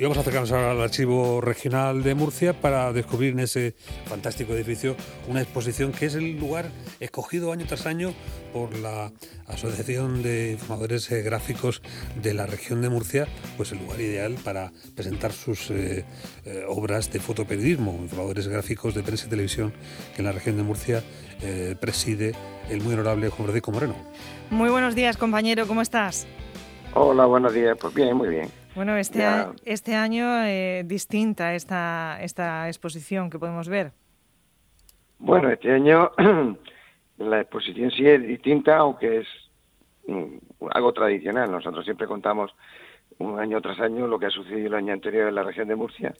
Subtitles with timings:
[0.00, 3.74] Y vamos a acercarnos ahora al Archivo Regional de Murcia para descubrir en ese
[4.06, 4.94] fantástico edificio
[5.26, 6.66] una exposición que es el lugar
[7.00, 8.12] escogido año tras año
[8.52, 9.10] por la
[9.48, 11.82] Asociación de Informadores eh, Gráficos
[12.22, 13.26] de la región de Murcia,
[13.56, 16.04] pues el lugar ideal para presentar sus eh,
[16.44, 19.72] eh, obras de fotoperiodismo, informadores gráficos de prensa y televisión
[20.14, 21.02] que en la región de Murcia
[21.80, 22.34] preside
[22.68, 23.96] el muy honorable Juan Francisco Moreno.
[24.50, 26.28] Muy buenos días, compañero, ¿cómo estás?
[26.94, 27.76] Hola, buenos días.
[27.80, 28.57] Pues bien, muy bien.
[28.78, 29.24] Bueno, este,
[29.64, 33.90] este año eh, distinta esta, esta exposición que podemos ver.
[35.18, 36.12] Bueno, este año
[37.18, 39.26] la exposición sí es distinta, aunque es
[40.06, 41.50] mm, algo tradicional.
[41.50, 42.54] Nosotros siempre contamos
[43.18, 45.74] un año tras año lo que ha sucedido el año anterior en la región de
[45.74, 46.14] Murcia,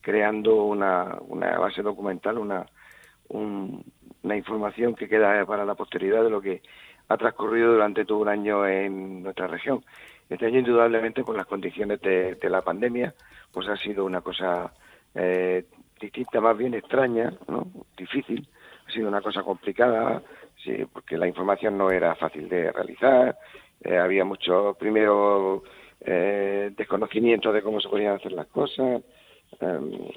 [0.00, 2.64] creando una, una base documental, una,
[3.28, 6.62] una información que queda para la posteridad de lo que
[7.08, 9.84] ha transcurrido durante todo un año en nuestra región.
[10.28, 13.14] Este año, indudablemente, por las condiciones de, la pandemia,
[13.52, 14.72] pues ha sido una cosa
[15.14, 15.64] eh,
[16.00, 17.66] distinta, más bien extraña, ¿no?
[17.96, 18.48] difícil,
[18.86, 20.22] ha sido una cosa complicada,
[20.62, 23.36] sí, porque la información no era fácil de realizar,
[23.82, 25.62] eh, había mucho, primero,
[26.00, 29.02] eh, desconocimiento de cómo se podían hacer las cosas,
[29.60, 30.12] eh,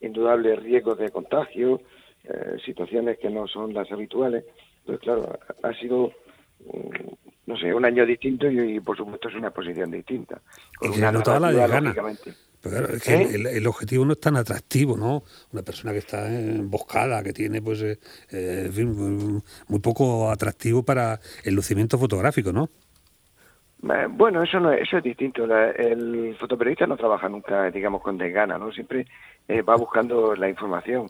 [0.00, 1.80] indudables riesgos de contagio,
[2.24, 4.44] eh, situaciones que no son las habituales.
[4.84, 6.12] Pues claro, ha sido
[7.46, 10.40] no sé, un año distinto y, por supuesto es una posición distinta.
[10.82, 12.16] y se notaba la
[12.60, 13.56] Pero es que ¿Eh?
[13.56, 15.22] el, objetivo no es tan atractivo, ¿no?
[15.52, 17.98] Una persona que está emboscada, que tiene, pues, eh,
[18.30, 18.70] eh
[19.68, 22.68] muy poco atractivo para el lucimiento fotográfico, ¿no?
[23.88, 25.44] Eh, bueno, eso no es, eso es distinto.
[25.44, 28.72] el fotoperiodista no trabaja nunca, digamos, con desgana, ¿no?
[28.72, 29.06] Siempre
[29.48, 31.06] va buscando la información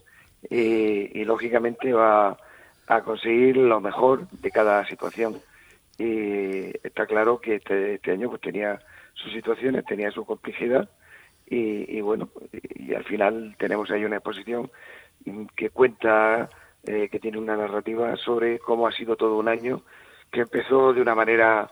[0.50, 2.36] y, y lógicamente va
[2.88, 5.40] a conseguir lo mejor de cada situación.
[5.98, 8.80] Y está claro que este, este año pues tenía
[9.14, 10.88] sus situaciones, tenía su complejidad
[11.48, 12.28] y, bueno,
[12.74, 14.70] y, al final tenemos ahí una exposición
[15.54, 16.50] que cuenta,
[16.84, 19.82] eh, que tiene una narrativa sobre cómo ha sido todo un año,
[20.32, 21.70] que empezó de una manera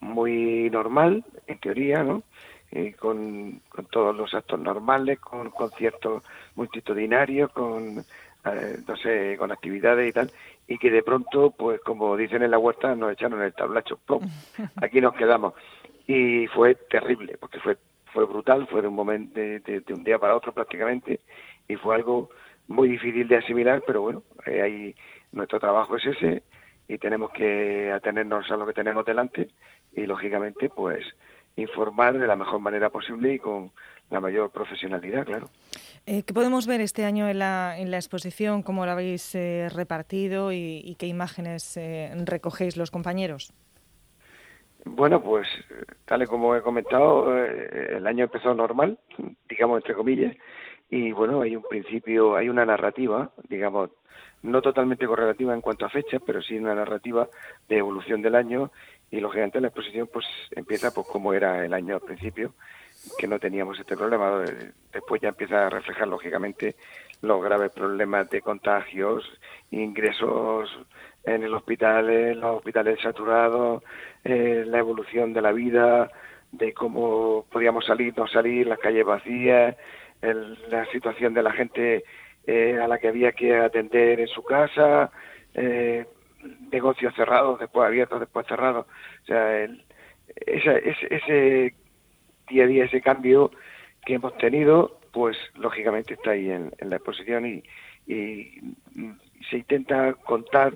[0.00, 2.24] muy normal, en teoría, ¿no?
[2.98, 6.24] Con, con, todos los actos normales, con conciertos
[6.54, 8.02] multitudinarios, con
[8.44, 10.30] eh, no sé, con actividades y tal,
[10.66, 14.22] y que de pronto, pues como dicen en la huerta, nos echaron el tablacho, ¡plum!
[14.76, 15.54] aquí nos quedamos.
[16.06, 17.76] Y fue terrible, porque fue
[18.12, 21.20] fue brutal, fue de un momento, de, un día para otro prácticamente,
[21.66, 22.30] y fue algo
[22.68, 24.94] muy difícil de asimilar, pero bueno, eh, ahí
[25.32, 26.42] nuestro trabajo es ese,
[26.88, 29.48] y tenemos que atenernos a lo que tenemos delante,
[29.94, 31.04] y lógicamente, pues
[31.56, 33.70] informar de la mejor manera posible y con
[34.10, 35.48] la mayor profesionalidad, claro.
[36.06, 38.62] Eh, ¿Qué podemos ver este año en la, en la exposición?
[38.62, 43.52] ¿Cómo lo habéis eh, repartido y, qué imágenes eh, recogéis los compañeros?
[44.84, 45.46] Bueno, pues
[46.06, 48.98] tal y como he comentado, el año empezó normal,
[49.48, 50.36] digamos entre comillas,
[50.90, 53.90] y bueno, hay un principio, hay una narrativa, digamos,
[54.42, 57.28] no totalmente correlativa en cuanto a fechas, pero sí una narrativa
[57.68, 58.70] de evolución del año
[59.10, 62.54] y lógicamente la exposición pues empieza pues como era el año al principio
[63.18, 64.44] que no teníamos este problema.
[64.92, 66.76] Después ya empieza a reflejar, lógicamente,
[67.20, 69.24] los graves problemas de contagios,
[69.70, 70.70] ingresos
[71.24, 73.82] en el hospital, los hospitales saturados,
[74.24, 76.10] eh, la evolución de la vida,
[76.50, 79.76] de cómo podíamos salir, no salir, las calles vacías,
[80.20, 82.04] la situación de la gente
[82.46, 85.10] eh, a la que había que atender en su casa,
[85.54, 86.06] eh,
[86.70, 88.86] negocios cerrados, después abiertos, después cerrados.
[89.22, 89.84] O sea, el,
[90.46, 91.74] ese, ese
[92.48, 93.50] día a día ese cambio
[94.04, 97.62] que hemos tenido, pues lógicamente está ahí en, la exposición y,
[99.48, 100.74] se intenta contar,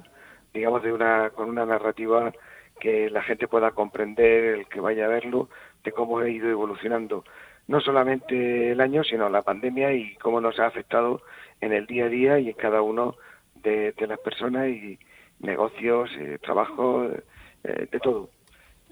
[0.54, 2.32] digamos, de una con una narrativa
[2.78, 5.48] que la gente pueda comprender, el que vaya a verlo,
[5.82, 7.24] de cómo ha ido evolucionando
[7.68, 11.22] no solamente el año, sino la pandemia y cómo nos ha afectado
[11.60, 13.16] en el día a día y en cada uno
[13.62, 14.98] de, las personas y
[15.40, 17.04] negocios, eh, trabajo,
[17.64, 18.30] eh, de todo.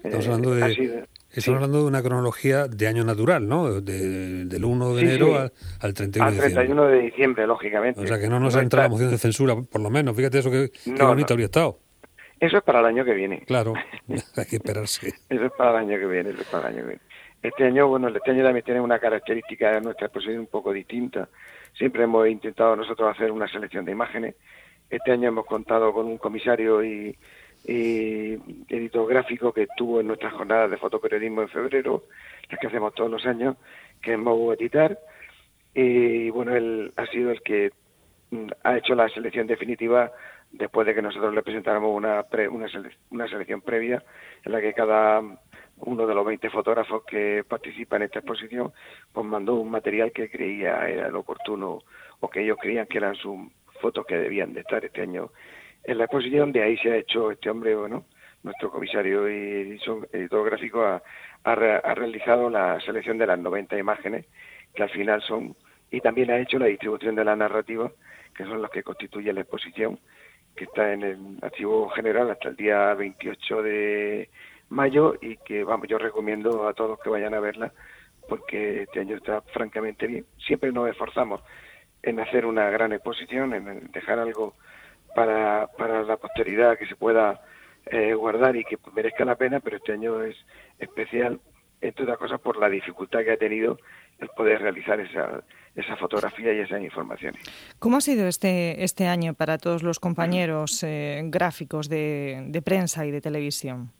[0.03, 3.81] Estamos hablando de, Estamos hablando de una cronología de año natural, ¿no?
[3.81, 5.51] del 1 de enero
[5.81, 6.53] Al, 31 de diciembre.
[6.53, 8.01] 31 de diciembre, lógicamente.
[8.01, 10.15] O sea, que no nos ha entrado la moción de censura, por lo menos.
[10.15, 11.79] Fíjate eso que, bonito habría estado.
[12.39, 13.41] Eso es para el año que viene.
[13.41, 13.73] Claro,
[14.07, 15.07] hay que esperarse.
[15.29, 17.01] eso es para el año que viene, eso es para el año que viene.
[17.41, 21.27] Este año, bueno, este año también tiene una característica de nuestra exposición un poco distinta.
[21.77, 24.35] Siempre hemos intentado nosotros hacer una selección de imágenes.
[24.89, 27.17] Este año hemos contado con un comisario y
[27.67, 32.03] editor gráfico que estuvo en nuestras jornadas de fotoperiodismo en febrero,
[32.49, 33.57] las que hacemos todos los años,
[34.01, 34.97] que es Mobu Editar.
[35.73, 37.71] Y bueno, él ha sido el que
[38.31, 40.11] mm, ha hecho la selección definitiva
[40.51, 42.25] después de que nosotros le presentáramos una,
[43.09, 44.01] una, selección previa
[44.43, 45.21] en la que cada
[45.77, 48.71] uno de los 20 fotógrafos que participan en esta exposición,
[49.11, 51.79] pues mandó un material que creía era lo oportuno
[52.19, 53.39] o que ellos creían que eran sus
[53.81, 55.31] fotos que debían de estar este año
[55.83, 56.51] en la exposición.
[56.51, 58.05] De ahí se ha hecho este hombre, bueno,
[58.43, 59.79] nuestro comisario y
[60.13, 61.01] editor gráfico ha,
[61.43, 64.25] ha, realizado la selección de las 90 imágenes
[64.73, 65.55] que al final son,
[65.91, 67.91] y también ha hecho la distribución de la narrativa,
[68.35, 69.99] que son las que constituyen la exposición,
[70.55, 74.29] que está en el archivo general hasta el día 28 de
[74.69, 77.71] mayo y que vamos yo recomiendo a todos que vayan a verla
[78.27, 80.25] porque este año está francamente bien.
[80.45, 81.41] Siempre nos esforzamos
[82.01, 84.53] en hacer una gran exposición, en dejar algo
[85.15, 87.41] para, para la posteridad que se pueda
[87.85, 90.35] eh, guardar y que merezca la pena, pero este año es
[90.79, 91.39] especial,
[91.81, 93.77] entre otras cosas, por la dificultad que ha tenido
[94.19, 95.43] el poder realizar esa,
[95.75, 97.41] esa fotografía y esas informaciones.
[97.79, 103.05] ¿Cómo ha sido este, este año para todos los compañeros eh, gráficos de, de prensa
[103.05, 103.91] y de televisión?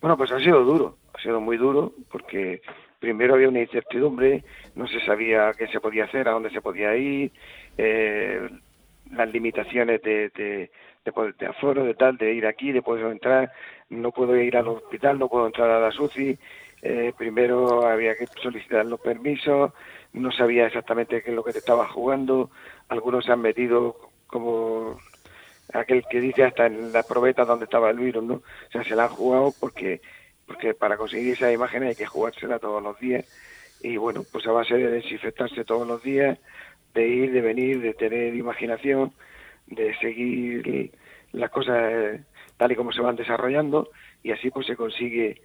[0.00, 2.62] Bueno, pues ha sido duro, ha sido muy duro porque
[3.00, 6.94] primero había una incertidumbre, no se sabía qué se podía hacer, a dónde se podía
[6.96, 7.32] ir,
[7.76, 8.48] eh,
[9.10, 10.70] las limitaciones de, de,
[11.04, 13.52] de, de, aforo, de tal, de ir aquí, de poder entrar,
[13.90, 16.38] no puedo ir al hospital, no puedo entrar a la SUCI,
[16.82, 19.72] eh, primero había que solicitar los permisos,
[20.12, 22.50] no sabía exactamente qué es lo que te estaba jugando,
[22.88, 23.96] algunos se han metido
[24.28, 24.98] como
[25.72, 28.34] aquel que dice hasta en la probeta donde estaba el virus, ¿no?
[28.34, 30.00] O sea, se la han jugado porque,
[30.46, 33.24] porque para conseguir esa imagen hay que jugársela todos los días
[33.80, 36.38] y bueno, pues a base de desinfectarse todos los días,
[36.94, 39.12] de ir, de venir, de tener imaginación,
[39.66, 40.92] de seguir
[41.32, 42.20] las cosas
[42.56, 43.90] tal y como se van desarrollando
[44.22, 45.42] y así pues se consigue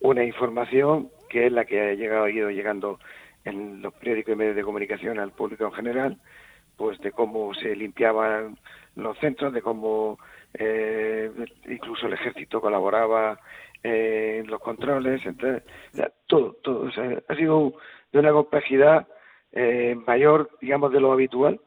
[0.00, 2.98] una información que es la que ha llegado ha ido llegando
[3.44, 6.18] en los periódicos y medios de comunicación al público en general
[6.80, 8.56] pues de cómo se limpiaban
[8.96, 10.18] los centros, de cómo
[10.54, 11.30] eh,
[11.68, 13.38] incluso el ejército colaboraba
[13.82, 15.62] eh, en los controles, entonces,
[16.26, 16.88] todo, todo,
[17.28, 17.74] ha sido
[18.10, 19.06] de una complejidad
[19.52, 21.60] eh, mayor, digamos, de lo habitual,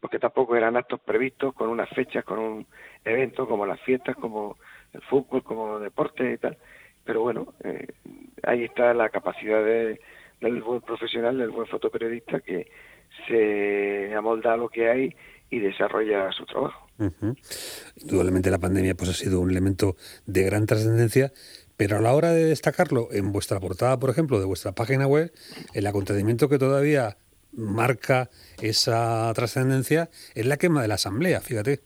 [0.00, 2.66] porque tampoco eran actos previstos con unas fechas, con un
[3.06, 4.58] evento como las fiestas, como
[4.92, 6.58] el fútbol, como deporte y tal.
[7.04, 7.54] Pero bueno,
[8.42, 9.98] ahí está la capacidad de,
[10.42, 12.66] del buen profesional, del buen fotoperiodista que
[13.26, 15.14] se amolda a lo que hay
[15.50, 16.86] y desarrolla su trabajo.
[17.96, 21.32] Indudablemente la pandemia pues ha sido un elemento de gran trascendencia,
[21.76, 25.32] pero a la hora de destacarlo en vuestra portada, por ejemplo, de vuestra página web,
[25.74, 27.16] el acontecimiento que todavía
[27.52, 28.28] marca
[28.60, 31.80] esa trascendencia es la quema de la asamblea, fíjate.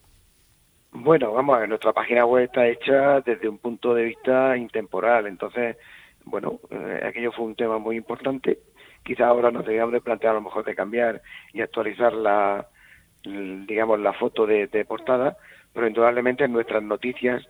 [0.91, 5.25] Bueno, vamos a ver, nuestra página web está hecha desde un punto de vista intemporal,
[5.25, 5.77] entonces,
[6.25, 8.59] bueno, eh, aquello fue un tema muy importante
[9.03, 11.21] quizá ahora nos deberíamos de plantear a lo mejor de cambiar
[11.53, 12.67] y actualizar la,
[13.23, 15.37] digamos, la foto de, portada,
[15.73, 17.45] pero indudablemente en nuestras noticias,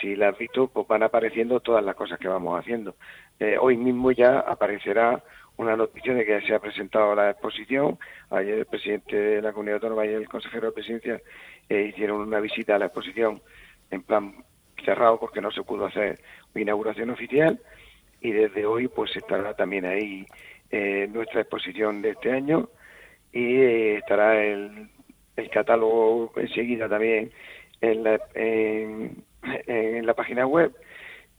[0.00, 2.96] si las has visto, pues van apareciendo todas las cosas que vamos haciendo.
[3.40, 5.22] Eh, hoy mismo ya aparecerá
[5.56, 7.98] una noticia de que se ha presentado la exposición.
[8.30, 11.20] Ayer el presidente de la Comunidad Autónoma y el consejero de Presidencia
[11.68, 13.42] eh, hicieron una visita a la exposición
[13.90, 14.44] en plan
[14.84, 16.20] cerrado porque no se pudo hacer
[16.54, 17.60] inauguración oficial
[18.20, 20.26] y desde hoy pues estará también ahí
[20.70, 22.68] eh, nuestra exposición de este año
[23.32, 24.88] y eh, estará el,
[25.36, 27.30] el, catálogo enseguida también
[27.80, 30.72] en la, en, la página web.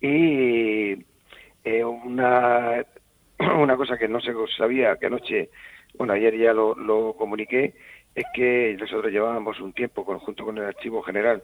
[0.02, 1.06] Y
[1.64, 2.86] eh, una,
[3.58, 5.50] una cosa que no se sabía que anoche,
[5.96, 7.74] bueno ayer ya lo, lo comuniqué,
[8.16, 11.42] es que nosotros llevábamos un tiempo conjunto con el Archivo General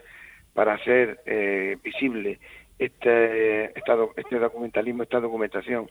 [0.53, 2.39] para hacer eh, visible
[2.79, 5.89] este, este documentalismo, esta documentación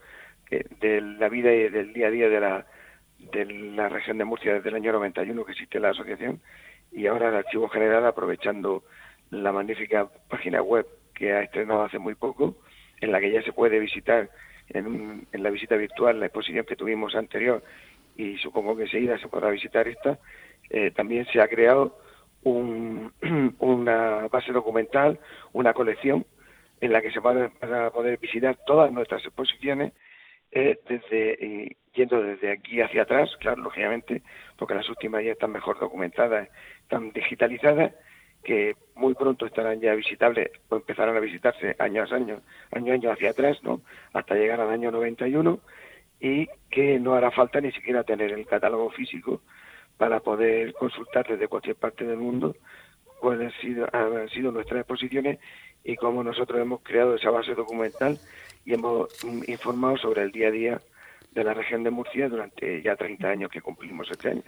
[0.80, 2.66] de la vida y del día a día de la,
[3.32, 6.40] de la región de Murcia desde el año 91 que existe la asociación
[6.92, 8.84] y ahora el Archivo General aprovechando
[9.30, 12.56] la magnífica página web que ha estrenado hace muy poco,
[13.00, 14.30] en la que ya se puede visitar
[14.68, 17.62] en, en la visita virtual la exposición que tuvimos anterior
[18.16, 20.18] y supongo que enseguida se podrá visitar esta,
[20.70, 21.99] eh, también se ha creado
[22.42, 23.12] un,
[23.58, 25.18] una base documental,
[25.52, 26.25] una colección
[26.80, 29.92] en la que se van a poder visitar todas nuestras exposiciones
[30.54, 34.23] eh, desde yendo desde aquí hacia atrás, claro, lógicamente,
[34.56, 36.49] porque las últimas ya están mejor documentadas,
[36.82, 37.92] están digitalizadas,
[38.42, 42.40] que muy pronto estarán ya visitables o empezarán a visitarse año a año,
[42.73, 43.80] año a año hacia atrás, ¿no?
[44.12, 45.61] Hasta llegar al año 91
[46.20, 49.40] y que no hará falta ni siquiera tener el catálogo físico
[49.96, 52.54] para poder consultar desde cualquier parte del mundo
[53.20, 55.38] cuáles han sido, han sido nuestras exposiciones
[55.82, 58.18] y cómo nosotros hemos creado esa base documental
[58.64, 59.09] y hemos
[59.47, 60.80] informado sobre el día a día
[61.33, 64.42] de la región de Murcia durante ya 30 años que cumplimos este año.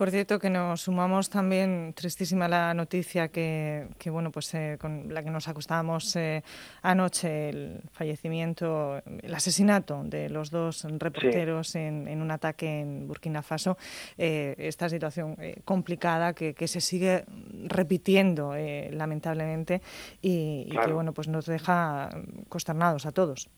[0.00, 5.22] Por cierto, que nos sumamos también, tristísima la noticia que, bueno, pues eh, con la
[5.22, 6.42] que nos acostábamos eh,
[6.80, 13.76] anoche, el fallecimiento, el asesinato de los dos reporteros en, un ataque en Burkina Faso.
[14.16, 17.26] Eh, esta situación complicada que, se sigue
[17.66, 18.54] repitiendo,
[18.92, 19.82] lamentablemente,
[20.22, 22.08] y, y que, bueno, pues nos deja
[22.48, 23.50] consternados a todos.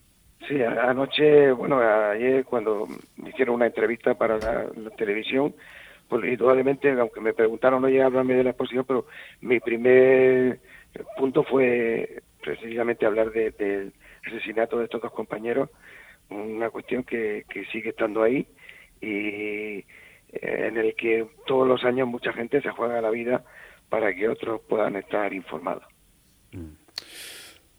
[0.45, 2.85] Sí, anoche, bueno, ayer cuando
[3.15, 5.55] me hicieron una entrevista para la televisión,
[6.19, 9.07] pues indudablemente, aunque me preguntaron, oye, háblame de la exposición, pero
[9.41, 10.59] mi primer
[11.17, 13.91] punto fue precisamente hablar del
[14.23, 15.71] asesinato de estos dos compañeros,
[16.29, 18.45] una cuestión que, sigue estando ahí
[19.01, 19.85] y eh,
[20.31, 23.43] en el que todos los años mucha gente se juega la vida
[23.89, 25.83] para que otros puedan estar informados.
[26.51, 26.82] Mm.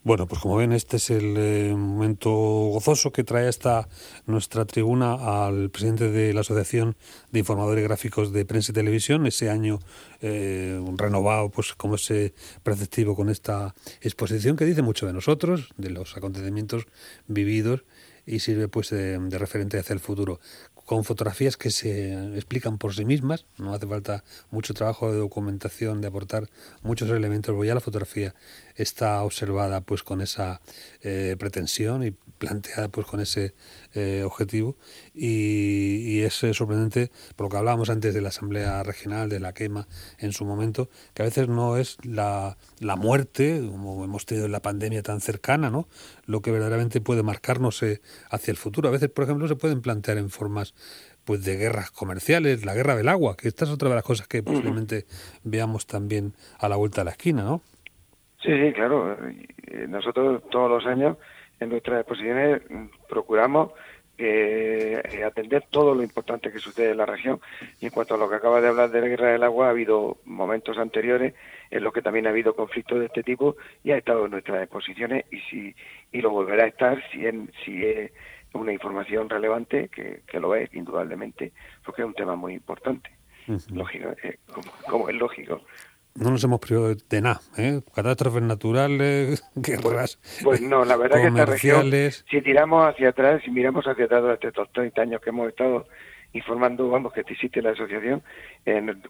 [0.05, 3.89] Bueno, pues como ven, este es el eh, momento gozoso que trae esta
[4.27, 6.95] nuestra tribuna al presidente de la Asociación
[7.31, 9.79] de Informadores Gráficos de Prensa y Televisión, ese año
[10.21, 15.89] eh, renovado, pues como ese preceptivo con esta exposición que dice mucho de nosotros, de
[15.89, 16.85] los acontecimientos
[17.25, 17.83] vividos
[18.27, 20.39] y sirve pues de referente hacia el futuro
[20.85, 25.99] con fotografías que se explican por sí mismas, no hace falta mucho trabajo de documentación,
[25.99, 26.47] de aportar
[26.83, 28.35] muchos elementos, porque ya la fotografía
[28.75, 30.61] está observada pues con esa
[31.01, 33.55] eh, pretensión y planteada pues con ese
[33.93, 34.75] eh, objetivo
[35.13, 39.53] y, es eh, sorprendente por lo que hablábamos antes de la Asamblea Regional, de la
[39.53, 39.87] quema
[40.19, 44.51] en su momento, que a veces no es la, la muerte, como hemos tenido en
[44.51, 45.87] la pandemia tan cercana, ¿no?
[46.25, 47.83] lo que verdaderamente puede marcarnos
[48.29, 48.89] hacia el futuro.
[48.89, 50.74] A veces, por ejemplo, se pueden plantear en formas
[51.25, 54.27] pues de guerras comerciales, la guerra del agua, que esta es otra de las cosas
[54.27, 55.05] que posiblemente
[55.43, 57.61] veamos también a la vuelta de la esquina, ¿no?
[58.41, 59.17] Sí, sí, claro.
[59.87, 61.17] Nosotros todos los años
[61.59, 62.61] en nuestras exposiciones
[63.09, 63.71] procuramos
[64.17, 67.39] eh, atender todo lo importante que sucede en la región.
[67.81, 69.71] Y en cuanto a lo que acaba de hablar de la guerra del agua, ha
[69.71, 71.33] habido momentos anteriores
[71.71, 74.61] en los que también ha habido conflictos de este tipo y ha estado en nuestras
[74.61, 75.75] exposiciones y si
[76.11, 78.11] y lo volverá a estar si, en, si es
[78.61, 83.09] una información relevante, que, que lo es indudablemente, porque es un tema muy importante.
[83.71, 84.39] Lógico, eh,
[84.87, 85.61] como es lógico
[86.15, 87.81] no nos hemos privado de nada, ¿eh?
[87.93, 91.91] Catástrofes naturales, guerras Pues, pues no, la verdad que esta región,
[92.29, 95.87] si tiramos hacia atrás, si miramos hacia atrás durante estos 30 años que hemos estado
[96.31, 98.23] informando, vamos, que existe la asociación,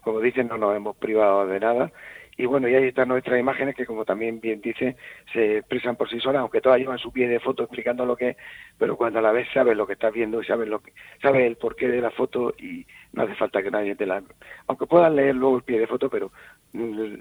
[0.02, 1.92] como dicen, no nos hemos privado de nada.
[2.38, 4.96] Y bueno, y ahí están nuestras imágenes que, como también bien dice,
[5.32, 8.30] se expresan por sí solas, aunque todas llevan su pie de foto explicando lo que
[8.30, 8.36] es,
[8.76, 11.46] pero cuando a la vez sabes lo que estás viendo y sabes, lo que, sabes
[11.46, 14.22] el porqué de la foto y no hace falta que nadie te la...
[14.66, 16.30] Aunque puedan leer luego el pie de foto, pero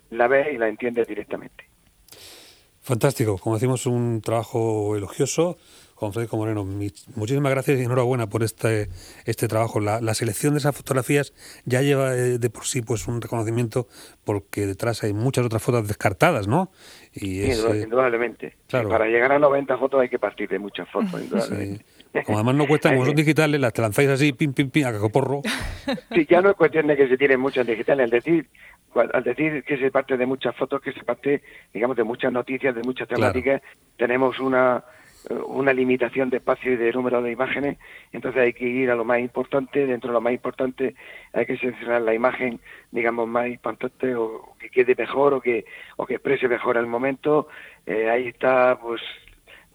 [0.10, 1.64] la ves y la entiendes directamente.
[2.82, 5.58] Fantástico, como decimos, un trabajo elogioso.
[5.96, 8.90] Juan Federico Moreno, muchísimas gracias y enhorabuena por este,
[9.26, 9.80] este trabajo.
[9.80, 11.34] La, selección de esas fotografías
[11.64, 13.88] ya lleva eh, de por sí pues un reconocimiento
[14.26, 16.70] porque detrás hay muchas otras fotos descartadas, ¿no?
[17.14, 18.58] Y eh, indudablemente.
[18.70, 21.86] Para llegar a 90 fotos hay que partir de muchas fotos, indudablemente.
[22.26, 25.42] Como además no cuestan, como son digitales, las lanzáis así, pim, pim, pim, a cacoporro.
[26.14, 28.48] Sí, ya no es cuestión de que se tienen muchas digitales, al decir,
[29.14, 31.42] al decir que se parte de muchas fotos, que se parte,
[31.74, 33.62] digamos, de muchas noticias, de muchas temáticas,
[33.98, 34.84] tenemos una
[35.30, 37.78] una limitación de espacio y de número de imágenes,
[38.12, 40.96] entonces hay que ir a lo más importante, dentro de lo más importante
[41.34, 42.60] hay que seleccionar la imagen,
[42.92, 45.66] digamos, más importante o que quede mejor o que,
[45.98, 47.48] o que exprese mejor el momento.
[47.86, 49.02] Eh, ahí está, pues,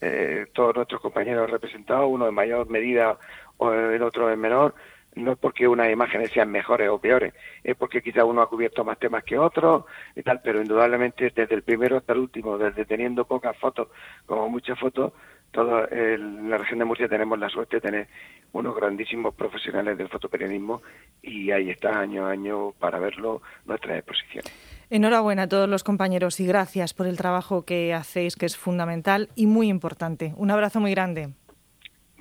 [0.01, 3.19] eh, todos nuestros compañeros representados, uno en mayor medida
[3.59, 4.75] o el otro en menor,
[5.15, 8.85] no es porque unas imágenes sean mejores o peores, es porque quizá uno ha cubierto
[8.85, 12.85] más temas que otro y tal, pero indudablemente desde el primero hasta el último, desde
[12.85, 13.89] teniendo pocas fotos
[14.27, 15.13] como muchas fotos,
[15.51, 18.09] toda la región de Murcia tenemos la suerte de tener
[18.53, 20.83] unos grandísimos profesionales del fotoperiodismo
[21.23, 24.53] y ahí está año a año para verlo nuestras exposiciones.
[24.91, 29.29] Enhorabuena a todos los compañeros y gracias por el trabajo que hacéis, que es fundamental
[29.37, 30.35] y muy importante.
[30.37, 31.31] Un abrazo muy grande.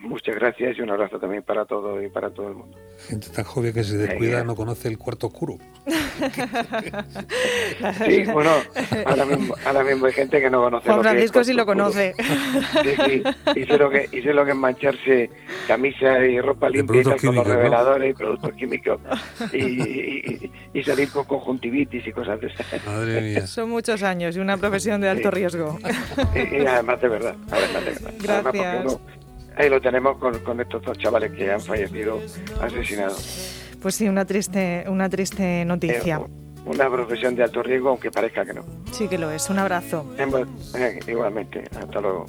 [0.10, 2.76] Muchas gracias y un abrazo también para todos y para todo el mundo.
[3.08, 5.60] Gente tan joven que se descuida no conoce el cuarto oscuro.
[8.06, 8.50] sí, bueno,
[9.06, 10.90] ahora mismo, ahora mismo hay gente que no conoce.
[10.90, 12.16] Juan Francisco sí lo conoce.
[12.18, 13.22] Sí, sí,
[13.56, 15.30] y sé lo que, y sé lo que es mancharse
[15.68, 19.00] camisa y ropa limpia con los reveladores y productos químicos
[19.54, 22.84] y, y, salir con conjuntivitis y cosas de esas.
[22.84, 23.46] Madre mía.
[23.46, 25.78] Son muchos años y una profesión de alto riesgo.
[26.34, 28.14] Y, además de verdad, además de verdad.
[28.20, 29.00] Gracias
[29.56, 32.20] ahí lo tenemos con, estos dos chavales que han fallecido
[32.62, 33.66] asesinados.
[33.82, 36.18] Pues sí, una triste, una triste noticia.
[36.18, 38.64] Eh, una profesión de alto riesgo, aunque parezca que no.
[38.92, 39.50] Sí que lo es.
[39.50, 40.06] Un abrazo.
[40.18, 41.64] Eh, igualmente.
[41.80, 42.26] Hasta luego.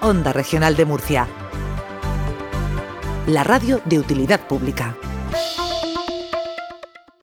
[0.00, 1.26] Onda Regional de Murcia.
[3.26, 4.96] la radio de utilidad pública.